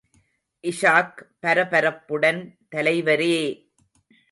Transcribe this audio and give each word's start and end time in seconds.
இஷாக் 0.63 1.19
பரபரப்புடன், 1.41 2.41
தலைவரே! 2.75 3.37